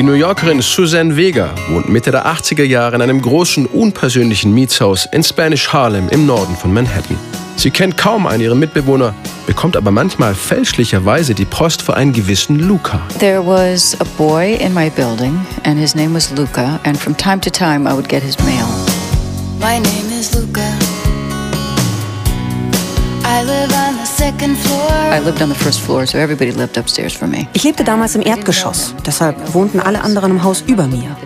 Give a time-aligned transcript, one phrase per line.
[0.00, 5.06] Die New Yorkerin Suzanne Vega wohnt Mitte der 80er Jahre in einem großen, unpersönlichen Mietshaus
[5.12, 7.18] in Spanish Harlem im Norden von Manhattan.
[7.56, 9.14] Sie kennt kaum einen ihrer Mitbewohner,
[9.46, 13.02] bekommt aber manchmal fälschlicherweise die Post für einen gewissen Luca.
[13.18, 17.42] There was a boy in my building and his name was Luca and from time
[17.42, 18.66] to time I would get his mail.
[19.58, 20.64] My name is Luca.
[23.22, 23.79] I live
[27.52, 31.16] Ich lebte damals im Erdgeschoss, deshalb wohnten alle anderen im Haus über mir.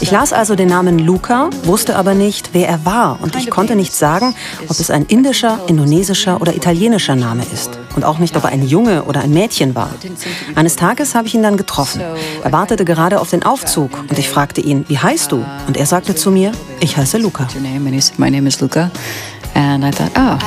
[0.00, 3.76] Ich las also den Namen Luca, wusste aber nicht, wer er war und ich konnte
[3.76, 4.34] nicht sagen,
[4.68, 8.66] ob es ein indischer, indonesischer oder italienischer Name ist und auch nicht, ob er ein
[8.66, 9.90] Junge oder ein Mädchen war.
[10.54, 12.00] Eines Tages habe ich ihn dann getroffen.
[12.42, 15.44] Er wartete gerade auf den Aufzug und ich fragte ihn, wie heißt du?
[15.66, 17.46] Und er sagte zu mir, ich heiße Luca.
[18.18, 18.90] My name is Luca.
[19.54, 20.38] And I thought, oh.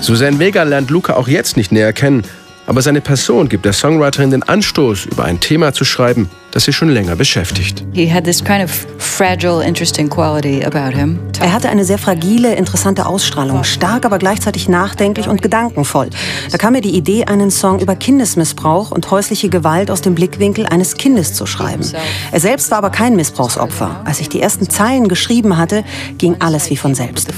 [0.00, 2.22] Suzanne Vega lernt Luca auch jetzt nicht näher kennen,
[2.66, 6.72] aber seine Person gibt der Songwriterin den Anstoß, über ein Thema zu schreiben, das sie
[6.72, 7.84] schon länger beschäftigt.
[11.40, 16.10] Er hatte eine sehr fragile, interessante Ausstrahlung, stark, aber gleichzeitig nachdenklich und gedankenvoll.
[16.50, 20.66] Da kam mir die Idee, einen Song über Kindesmissbrauch und häusliche Gewalt aus dem Blickwinkel
[20.66, 21.84] eines Kindes zu schreiben.
[22.30, 24.02] Er selbst war aber kein Missbrauchsopfer.
[24.04, 25.84] Als ich die ersten Zeilen geschrieben hatte,
[26.18, 27.32] ging alles wie von selbst.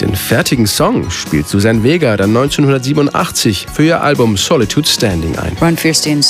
[0.00, 5.56] Den fertigen Song spielt Susanne Vega dann 1987 für ihr Album Solitude Standing ein.
[5.60, 6.22] Ron Fierstein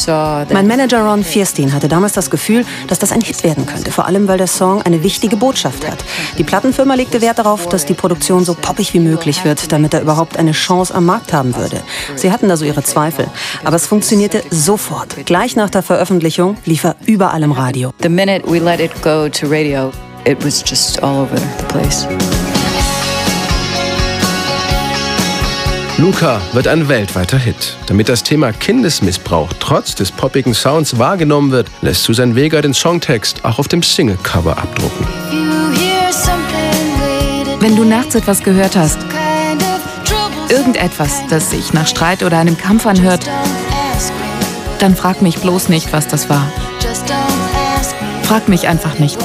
[0.52, 4.06] mein Manager Ron Fierstein hatte damals das Gefühl, dass das ein Hit werden könnte, vor
[4.06, 6.04] allem weil der Song eine wichtige Botschaft hat.
[6.38, 10.02] Die Plattenfirma legte Wert darauf, dass die Produktion so poppig wie möglich wird, damit er
[10.02, 11.80] überhaupt eine Chance am Markt haben würde.
[12.16, 13.26] Sie hatten da so ihre Zweifel,
[13.64, 15.26] aber es funktionierte sofort.
[15.26, 17.92] Gleich nach der Veröffentlichung lief er überall im Radio.
[18.02, 19.90] The minute we let it go to radio,
[20.24, 22.06] it was just all over the place.
[25.98, 27.76] Luca wird ein weltweiter Hit.
[27.86, 33.44] Damit das Thema Kindesmissbrauch trotz des poppigen Sounds wahrgenommen wird, lässt Susan Vega den Songtext
[33.44, 35.06] auch auf dem Singlecover abdrucken.
[37.60, 38.98] Wenn du nachts etwas gehört hast,
[40.48, 43.28] irgendetwas, das sich nach Streit oder einem Kampf anhört,
[44.78, 46.50] dann frag mich bloß nicht, was das war.
[48.24, 49.18] Frag mich einfach nicht.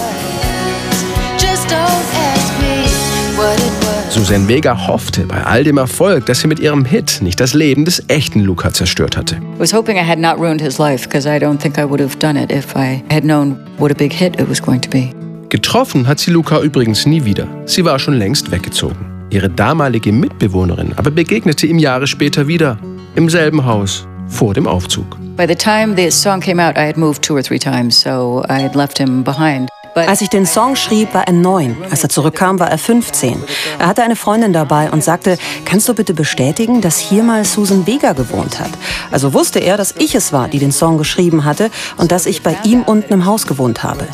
[4.18, 7.86] Susan Vega hoffte bei all dem Erfolg, dass sie mit ihrem Hit nicht das Leben
[7.86, 9.36] des echten Luca zerstört hatte.
[9.36, 12.02] I was hoping I had not ruined his life because I don't think I would
[12.02, 14.90] have done it if I had known what a big hit it was going to
[14.90, 15.12] be.
[15.50, 17.48] Getroffen hat sie Luca übrigens nie wieder.
[17.68, 18.98] Sie war schon längst weggezogen.
[19.30, 22.80] Ihre damalige Mitbewohnerin aber begegnete ihm Jahre später wieder
[23.14, 25.16] im selben Haus vor dem Aufzug.
[25.38, 28.44] By the time the song came out, I had moved two or three times, so
[28.50, 29.70] I had left him behind.
[30.06, 31.78] Als ich den Song schrieb, war er neun.
[31.90, 33.42] Als er zurückkam, war er 15.
[33.80, 37.88] Er hatte eine Freundin dabei und sagte, kannst du bitte bestätigen, dass hier mal Susan
[37.88, 38.70] Vega gewohnt hat?
[39.12, 42.44] Also wusste er, dass ich es war, die den Song geschrieben hatte und dass ich
[42.44, 44.06] bei ihm unten im Haus gewohnt habe.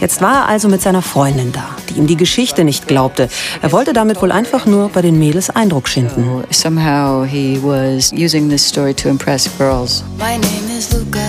[0.00, 3.28] Jetzt war er also mit seiner Freundin da, die ihm die Geschichte nicht glaubte.
[3.62, 6.44] Er wollte damit wohl einfach nur bei den Mädels Eindruck schinden.
[6.50, 10.04] Somehow he was using this story to impress girls.
[10.18, 11.20] My name is Luca.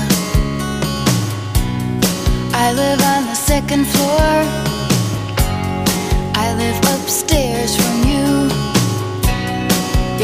[2.55, 3.85] I live on the second